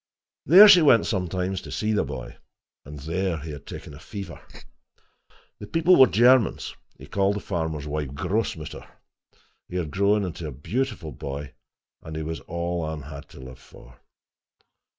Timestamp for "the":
1.93-2.03, 5.59-5.67, 7.35-7.39